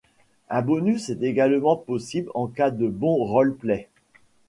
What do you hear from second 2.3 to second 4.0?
en cas de bon roleplay.